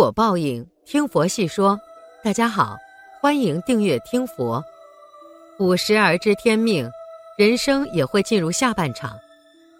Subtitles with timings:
[0.00, 1.78] 果报应，听佛细说。
[2.24, 2.78] 大家好，
[3.20, 4.64] 欢迎订阅听佛。
[5.58, 6.90] 五十而知天命，
[7.36, 9.18] 人生也会进入下半场。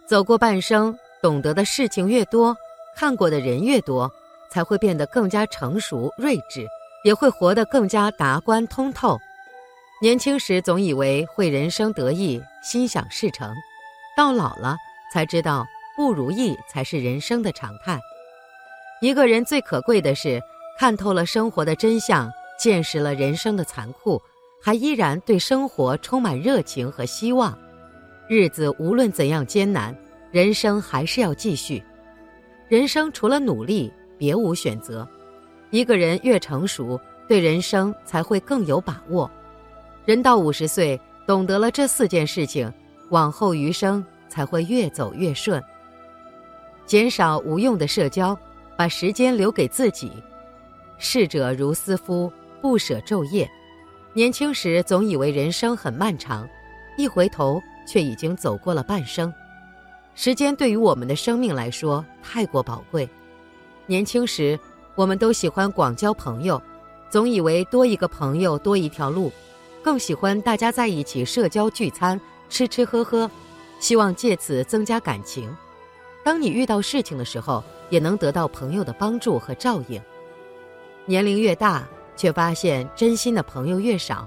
[0.07, 2.55] 走过半生，懂得的事情越多，
[2.95, 4.13] 看过的人越多，
[4.51, 6.69] 才会变得更加成熟睿智，
[7.03, 9.19] 也会活得更加达观通透。
[10.03, 13.55] 年轻时总以为会人生得意，心想事成，
[14.15, 14.77] 到老了
[15.15, 15.65] 才知道
[15.97, 17.99] 不如意才是人生的常态。
[19.01, 20.43] 一个人最可贵的是
[20.79, 24.21] 看透了生活的真相，见识了人生的残酷，
[24.63, 27.57] 还依然对生活充满热情和希望。
[28.29, 29.97] 日子无论怎样艰难，
[30.31, 31.83] 人生还是要继续。
[32.69, 35.09] 人生除了努力，别无选择。
[35.71, 39.31] 一个人越成熟，对人生才会更有把握。
[40.05, 42.71] 人到五十岁，懂得了这四件事情，
[43.09, 45.63] 往后余生才会越走越顺。
[46.85, 48.39] 减少无用的社交。
[48.81, 50.11] 把时间留给自己，
[50.97, 53.47] 逝者如斯夫，不舍昼夜。
[54.15, 56.49] 年轻时总以为人生很漫长，
[56.97, 59.31] 一回头却已经走过了半生。
[60.15, 63.07] 时间对于我们的生命来说太过宝贵。
[63.85, 64.59] 年轻时，
[64.95, 66.59] 我们都喜欢广交朋友，
[67.11, 69.31] 总以为多一个朋友多一条路，
[69.85, 73.31] 更喜欢大家在一起社交聚餐，吃吃喝喝，
[73.79, 75.55] 希望借此增加感情。
[76.25, 80.01] 当你遇到事情的时候，也能得到朋友的帮助和照应。
[81.05, 84.27] 年龄越大，却发现真心的朋友越少，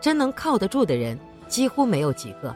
[0.00, 2.54] 真能靠得住的人几乎没有几个。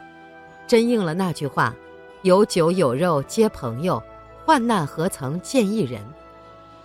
[0.65, 1.75] 真应了那句话
[2.23, 4.01] ：“有酒有肉皆朋友，
[4.45, 6.01] 患难何曾见一人。”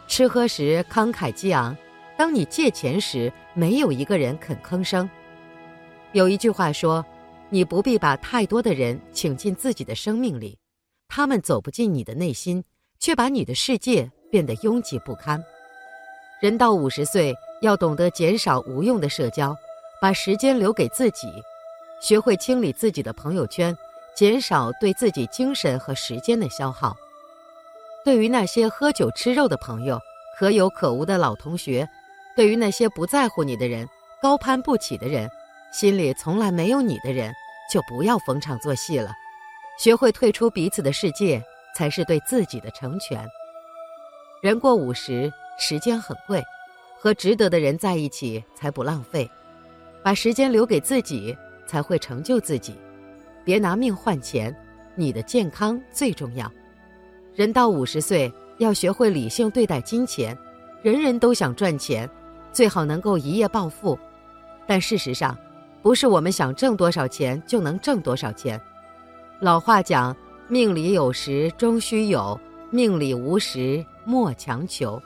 [0.09, 1.77] 吃喝时慷慨激昂，
[2.17, 5.09] 当你借钱时，没有一个人肯吭声。
[6.13, 7.05] 有一句话说
[7.51, 10.59] ：“你不必把太多的人请进自己的生命里。”
[11.09, 12.65] 他们走不进你的内心，
[12.99, 15.43] 却把你的世界变得拥挤不堪。
[16.41, 19.57] 人到五十岁，要懂得减少无用的社交，
[20.01, 21.27] 把时间留给自己，
[22.01, 23.77] 学会清理自己的朋友圈，
[24.15, 26.97] 减少对自己精神和时间的消耗。
[28.05, 30.01] 对于那些喝酒吃肉的朋友，
[30.39, 31.89] 可有可无的老同学，
[32.37, 33.89] 对于那些不在乎你的人，
[34.23, 35.29] 高攀不起的人，
[35.73, 37.33] 心里从来没有你的人，
[37.71, 39.13] 就不要逢场作戏了。
[39.77, 41.43] 学会退出彼此的世界，
[41.79, 43.25] 才是对自己的成全。
[44.43, 46.43] 人过五十，时间很贵，
[46.99, 49.31] 和值得的人在一起才不浪费。
[50.03, 51.39] 把时间留给自己，
[51.69, 52.77] 才会成就自己。
[53.45, 54.53] 别拿命换钱，
[54.97, 56.51] 你的健康最重要。
[57.33, 60.37] 人到五十岁，要学会理性对待金钱。
[60.83, 62.11] 人人都想赚钱，
[62.53, 63.97] 最好能够一夜暴富，
[64.67, 65.39] 但事实上，
[65.81, 68.61] 不是我们想挣多少钱就能挣多少钱。
[69.39, 70.17] 老话讲
[70.51, 75.01] ：“命里有时终须有，命里无时莫强求。”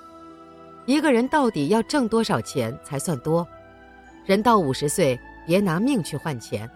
[0.87, 3.47] 一个人到底要挣多少钱才算多？
[4.25, 6.71] 人到五十岁，别拿命去换钱，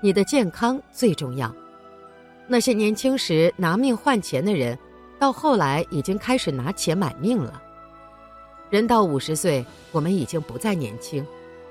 [0.00, 1.50] 你的健康最重要。
[2.46, 4.78] 那些年轻时拿命换钱的人，
[5.18, 7.62] 到后来已经开始拿钱买命了。
[8.68, 11.26] 人到五十岁，我们已经不再年轻，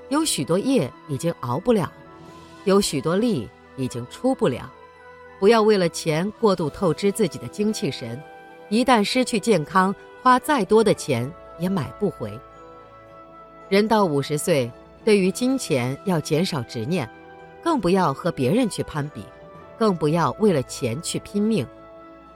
[0.08, 1.92] 有许多夜已经熬不了，
[2.64, 4.68] 有许多力已经出不了。
[5.44, 8.18] 不要为了钱过度透支自己的精气神，
[8.70, 12.32] 一旦失去健康，花再多的钱也买不回。
[13.68, 14.72] 人到五十岁，
[15.04, 17.06] 对于金钱要减少执念，
[17.62, 19.22] 更不要和别人去攀比，
[19.76, 21.66] 更不要为了钱去拼命。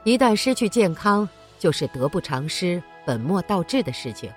[0.03, 1.27] 一旦失去健康，
[1.57, 4.31] 就是得不偿失、本末倒置的事情。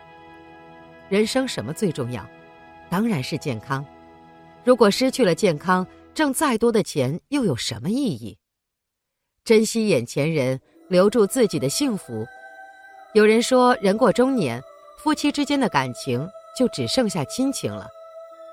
[1.11, 2.27] 人生什么最重要？
[2.88, 3.84] 当然是健康。
[4.65, 8.38] 如果失去了健康，挣再多的钱又有什么意义？
[9.44, 12.25] 珍惜眼前人，留住自己的幸福。
[13.12, 14.62] 有人说，人过中年，
[14.98, 17.88] 夫妻之间的感情就只剩下亲情了。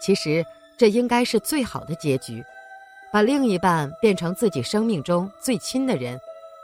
[0.01, 0.43] 其实，
[0.79, 2.43] 这应该是最好的结局。
[3.11, 6.19] 把另一半变成自己生命中最亲的人，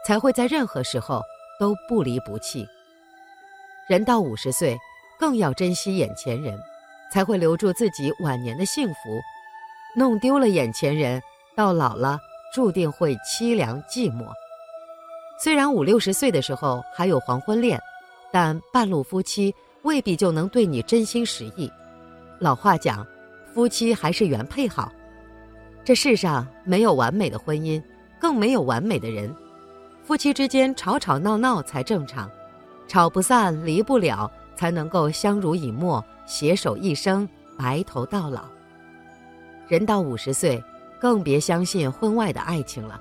[0.08, 1.22] 才会在任何时候
[1.60, 2.68] 都不离不弃。
[3.88, 4.76] 人到五十岁，
[5.20, 6.60] 更要珍惜眼前人，
[7.12, 9.22] 才会留住自己晚年的幸福。
[9.96, 11.22] 弄丢了眼前人，
[11.56, 12.20] 到老了。
[12.56, 14.28] 注定会凄凉寂寞。
[15.38, 17.78] 虽然五六十岁的时候还有黄昏恋，
[18.32, 21.70] 但半路夫妻未必就能对你真心实意。
[22.40, 23.06] 老话讲，
[23.54, 24.90] 夫妻还是原配好。
[25.84, 27.84] 这世上没有完美的婚姻，
[28.22, 29.36] 更没有完美的人。
[30.06, 32.32] 夫妻之间吵吵闹闹才正常，
[32.88, 38.46] 吵不散离不了，才能够相濡以沫，携手一生，白头到老。
[39.68, 40.64] 人到五十岁。
[41.00, 43.00] 更别相信婚外的爱情了，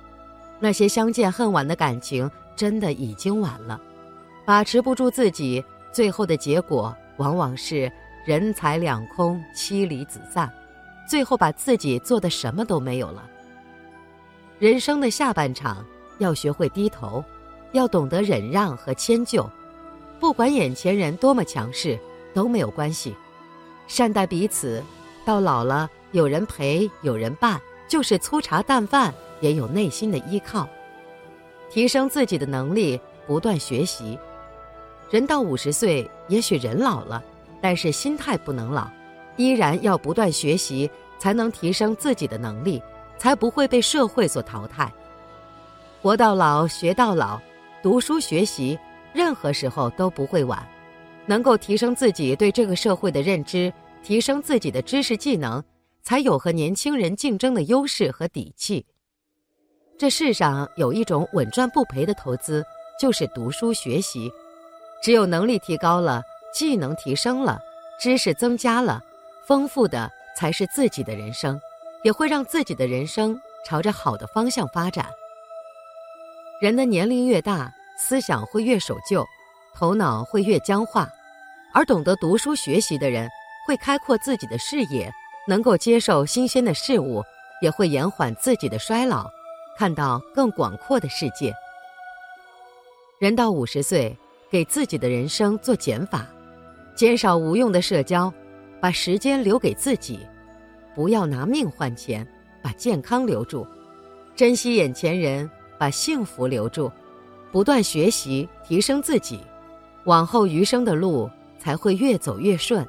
[0.58, 3.80] 那些相见恨晚的感情真的已经晚了。
[4.44, 7.90] 把持不住自己，最后的结果往往是
[8.26, 10.52] 人财两空、妻离子散，
[11.08, 13.24] 最后把自己做的什么都没有了。
[14.58, 15.84] 人生的下半场
[16.18, 17.24] 要学会低头，
[17.72, 19.50] 要懂得忍让和迁就，
[20.20, 21.98] 不管眼前人多么强势
[22.32, 23.14] 都没有关系，
[23.86, 24.82] 善待彼此，
[25.24, 30.68] 到老了有人陪有人伴，就是粗茶淡饭也有内心的依靠。
[31.70, 34.18] 提升自己的能力，不断学习。
[35.10, 37.22] 人到五十岁，也许人老了，
[37.60, 38.88] 但是心态不能老，
[39.36, 42.82] 依然要不断学习，才能提升自己的能力，
[43.18, 44.92] 才不会被社会所淘汰。
[46.00, 47.40] 活到老，学到老，
[47.82, 48.78] 读书学习，
[49.12, 50.66] 任何时候都不会晚。
[51.26, 53.72] 能够提升自己对这个社会的认知，
[54.02, 55.62] 提升自己的知识技能，
[56.04, 58.84] 才有和年轻人竞争的优势和底气。
[59.98, 62.64] 这世上有一种稳赚不赔的投资，
[63.00, 64.30] 就是读书学习。
[65.02, 66.22] 只有能力提高了，
[66.52, 67.58] 技能提升了，
[67.98, 69.02] 知识增加了，
[69.46, 71.58] 丰富的才是自己的人生，
[72.02, 75.06] 也会让自己的人生朝着好的方向发展。
[76.60, 79.24] 人的年龄越大，思想会越守旧，
[79.74, 81.08] 头脑会越僵化，
[81.72, 83.28] 而懂得读书学习的人，
[83.66, 85.12] 会开阔自己的视野，
[85.46, 87.22] 能够接受新鲜的事物，
[87.60, 89.30] 也会延缓自己的衰老。
[89.76, 91.52] 看到更广阔的世界。
[93.18, 94.16] 人到五十岁，
[94.48, 96.26] 给自己的人生做减法，
[96.94, 98.32] 减少无用的社交，
[98.80, 100.20] 把时间留给自己，
[100.94, 102.24] 不要拿命换钱，
[102.62, 103.66] 把健康留住，
[104.36, 106.90] 珍惜眼前人，把幸福留住，
[107.50, 109.40] 不断学习提升自己，
[110.04, 112.86] 往后余生的路才会越走越顺。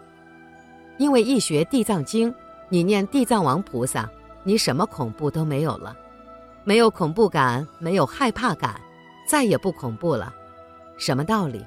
[0.97, 2.31] 因为一学地藏经，
[2.69, 4.09] 你念地藏王菩萨，
[4.43, 5.95] 你什么恐怖都没有了。
[6.63, 8.81] 没有恐怖感，没有害怕感，
[9.27, 10.33] 再也不恐怖了。
[10.97, 11.63] 什么道理？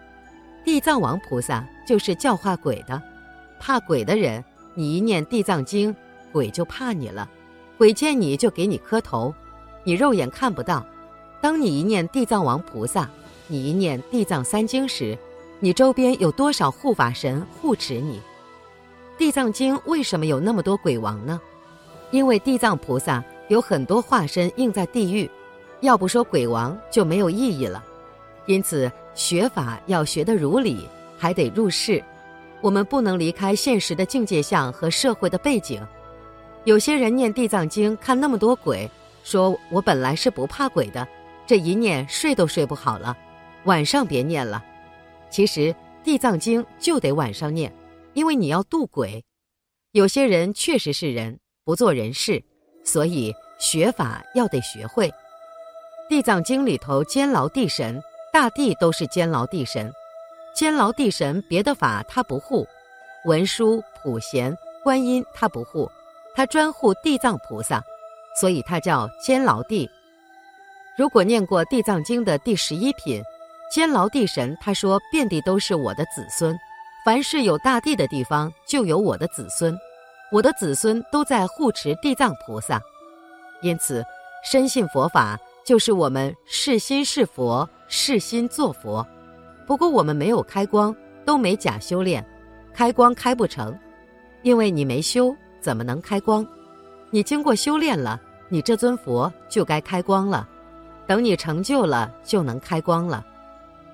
[0.64, 3.00] 地藏王菩萨就是教化鬼的。
[3.60, 5.94] 怕鬼的人，你一念地藏经，
[6.32, 7.28] 鬼就怕你了。
[7.76, 9.32] 鬼见你就给你磕头，
[9.84, 10.84] 你肉眼看不到。
[11.40, 13.08] 当你一念地藏王菩萨，
[13.46, 15.16] 你一念地藏三经时，
[15.60, 18.20] 你周边有多少护法神护持你？
[19.18, 21.38] 地藏经为什么有那么多鬼王呢？
[22.12, 23.22] 因为地藏菩萨。
[23.48, 25.26] 有很多化身应在地狱，
[25.80, 27.82] 要不说鬼王就没有意义了。
[28.44, 30.86] 因此学法要学得如理，
[31.16, 32.04] 还得入世。
[32.60, 35.80] 我们不能离开现实的境界相和社会的背景。
[36.64, 38.86] 有些人念地藏经看那么多鬼，
[39.24, 41.08] 说我本来是不怕鬼的，
[41.46, 43.16] 这一念睡都睡不好了，
[43.64, 44.62] 晚上别念了。
[45.30, 45.74] 其实
[46.04, 47.72] 地藏经就得晚上念，
[48.18, 49.24] 因为你要渡鬼。
[49.92, 52.42] 有些人确实是人，不做人事。
[52.84, 55.08] 所以学法要得学会，
[56.08, 59.92] 《地藏经》里头监牢地神，大地都是监牢地神，
[60.52, 62.66] 监牢地神别的法他不护，
[63.24, 65.88] 文殊、普贤、观音他不护，
[66.34, 67.80] 他专护地藏菩萨，
[68.40, 69.88] 所以他叫监牢地。
[70.96, 73.22] 如果念过《地藏经》的第十一品，
[73.72, 76.58] 监牢地神他说遍地都是我的子孙，
[77.08, 79.74] 凡是有大地的地方就有我的子孙。
[80.30, 82.78] 我的子孙都在护持地藏菩萨，
[83.62, 84.04] 因此
[84.44, 89.06] 深信佛法就是我们是心是佛，是心做佛。
[89.66, 92.22] 不过我们没有开光，都没假修炼，
[92.74, 93.74] 开光开不成，
[94.42, 96.46] 因为你没修，怎么能开光？
[97.08, 100.46] 你经过修炼了，你这尊佛就该开光了。
[101.06, 103.24] 等你成就了，就能开光了。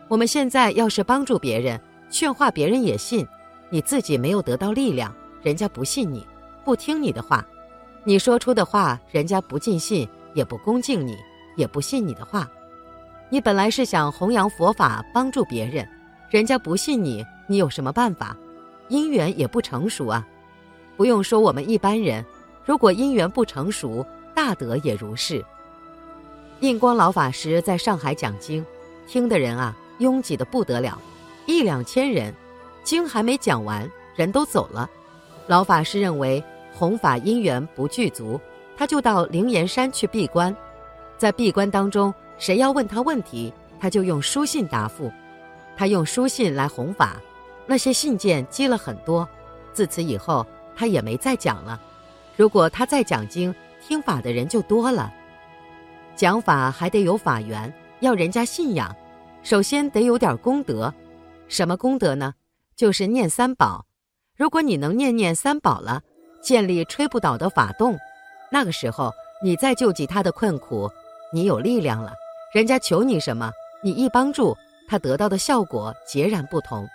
[0.09, 1.81] 我们现在要是帮助别人，
[2.15, 3.27] 劝化别人也信，
[3.71, 5.13] 你自己没有得到力量。
[5.43, 6.25] 人家不信你，
[6.65, 7.45] 不听你的话，
[8.05, 11.19] 你说出的话，人家不尽信，也不恭敬你，
[11.57, 12.49] 也不信你的话。
[13.31, 15.85] 你本来是想弘扬佛法，帮助别人，
[16.31, 18.37] 人家不信你，你有什么办法？
[18.87, 20.25] 因缘也不成熟啊。
[20.97, 22.25] 不用说我们一般人，
[22.65, 25.45] 如果因缘不成熟，大德也如是。
[26.61, 28.65] 印光老法师在上海讲经，
[29.09, 30.97] 听的人啊，拥挤的不得了，
[31.47, 32.33] 一两千人，
[32.83, 34.89] 经还没讲完，人都走了。
[35.47, 38.41] 老法师认为弘法因缘不具足，
[38.77, 40.55] 他就到灵岩山去闭关。
[41.19, 45.13] 在闭关当中，谁要问他问题，他就用书信答复。
[45.77, 47.17] 他用书信来弘法，
[47.67, 49.29] 那些信件积了很多。
[49.73, 51.81] 自此以后，他也没再讲了。
[52.37, 53.55] 如果他再讲经，
[53.87, 55.13] 听法的人就多了。
[56.17, 58.95] 讲法还得有法缘，要人家信仰，
[59.43, 60.93] 首先得有点功德。
[61.49, 62.35] 什么功德呢？
[62.77, 63.87] 就是念三宝。
[64.37, 66.03] 如果你能念念三宝了，
[66.43, 67.97] 建立吹不倒的法洞，
[68.51, 70.91] 那个时候你再救济他的困苦，
[71.33, 72.13] 你有力量了。
[72.53, 74.57] 人家求你什么，你一帮助
[74.89, 76.89] 他，得到的效果截然不同。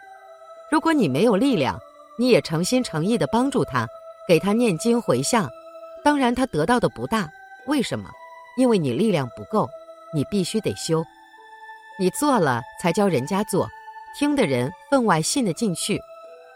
[0.70, 1.80] 如果你没有力量，
[2.18, 3.88] 你也诚心诚意的帮助他，
[4.28, 5.50] 给他念经回向，
[6.04, 7.30] 当然他得到的不大。
[7.68, 8.10] 为什么？
[8.58, 9.70] 因为你力量不够，
[10.14, 11.06] 你必须得修。
[11.98, 13.70] 你做了才教人家做，
[14.18, 16.00] 听的人分外信得进去。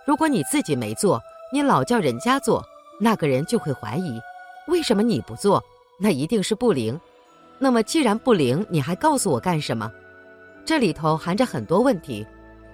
[0.06, 2.64] 如果你自己没做，你老叫人家做，
[3.00, 4.20] 那个人就会怀疑，
[4.68, 5.64] 为什么你不做？
[6.00, 7.00] 那一定是不灵。
[7.60, 9.90] 那么既然不灵，你还告诉我干什么？
[10.66, 12.26] 这里头含着很多问题，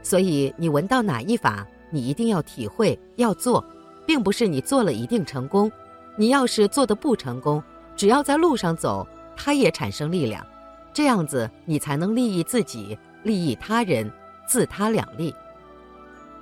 [0.01, 3.63] 所以你闻到哪一法，你一定要体会要做，
[4.05, 5.71] 并不是你做了一定成功。
[6.15, 7.61] 你要是做的不成功，
[7.95, 10.45] 只要在路上走，它也产生力量，
[10.93, 14.11] 这样子你才能利益自己，利益他人，
[14.49, 15.33] 自他两利。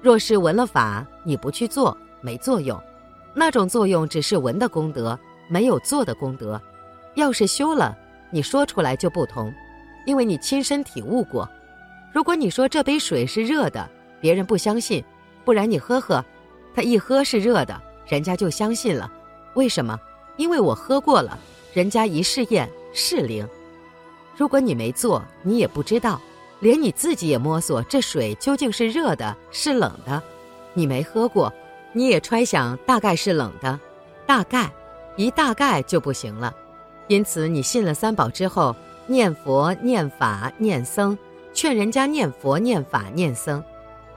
[0.02, 2.82] 若是闻了法，你不去做，没作用，
[3.34, 6.60] 那种作用只是闻的功德，没有做的功德。
[7.16, 7.98] 要是修了，
[8.32, 9.54] 你说出来就不同。
[10.06, 11.50] 因为你亲身体悟过，
[12.14, 13.90] 如果你说这杯水是热的，
[14.22, 15.04] 别人不相信；
[15.44, 16.24] 不然你喝喝，
[16.74, 19.12] 他一喝是热的，人家就相信了。
[19.56, 20.00] 为什么？
[20.38, 21.38] 因为我喝过了，
[21.74, 23.46] 人家一试验是灵。
[24.38, 26.22] 如果你没做，你也不知道，
[26.60, 30.22] 连你自己也摸索这水究竟是热的，是冷的。
[30.74, 31.52] 你没喝过，
[31.94, 33.80] 你也揣想大概是冷的，
[34.26, 34.72] 大概，
[35.16, 36.54] 一大概就不行了。
[37.08, 38.76] 因此，你信了三宝之后。
[39.10, 41.18] 念佛、念法、念僧，
[41.54, 43.64] 劝人家念佛、念法、念僧，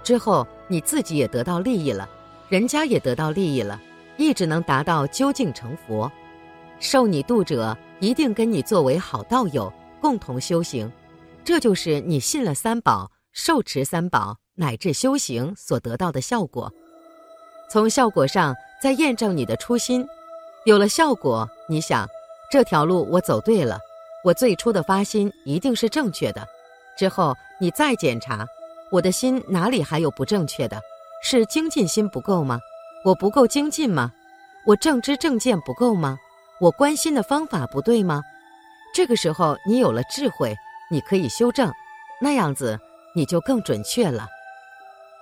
[0.02, 2.08] 之后你自己也得到利益了，
[2.48, 3.80] 人家也得到利益了，
[4.16, 6.10] 一直能达到究竟成佛。
[6.80, 10.90] 受你度者一定跟你作为好道友，共同修行，
[11.44, 16.72] 这就是你信了三宝、受持三宝乃至修行所得到的效果。
[17.70, 20.06] 从效果上再验证你的初心，
[20.64, 22.08] 有了效果，你想
[22.50, 23.78] 这条路我走对了。
[24.22, 26.46] 我最初的发心一定是正确的，
[26.98, 28.46] 之后你再检查，
[28.92, 30.80] 我的心哪里还有不正确的？
[31.22, 32.60] 是精进心不够吗？
[33.04, 34.12] 我不够精进吗？
[34.66, 36.18] 我正知正见不够吗？
[36.60, 38.22] 我关心的方法不对吗？
[38.94, 40.54] 这个时候你有了智慧，
[40.90, 41.72] 你可以修正，
[42.20, 42.78] 那样子
[43.14, 44.28] 你就更准确了。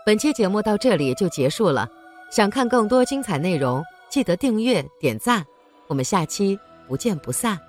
[0.06, 1.86] 本期节目到这里就结束了，
[2.30, 5.44] 想看更多精彩内容，记得订阅点赞，
[5.86, 7.67] 我们下期不见不散。